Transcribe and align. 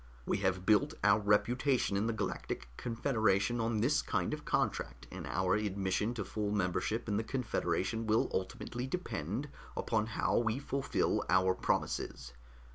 "We 0.25 0.37
have 0.37 0.65
built 0.65 0.95
our 1.03 1.19
reputation 1.19 1.95
in 1.95 2.07
the 2.07 2.11
Galactic 2.11 2.69
Confederation 2.75 3.61
on 3.61 3.81
this 3.81 4.01
kind 4.01 4.33
of 4.33 4.45
contract, 4.45 5.05
and 5.11 5.27
our 5.27 5.53
admission 5.55 6.15
to 6.15 6.25
full 6.25 6.51
membership 6.51 7.07
in 7.07 7.17
the 7.17 7.23
Confederation 7.23 8.07
will 8.07 8.27
ultimately 8.33 8.87
depend 8.87 9.49
upon 9.77 10.07
how 10.07 10.39
we 10.39 10.57
fulfill 10.57 11.23
our 11.29 11.53
promises. 11.53 12.33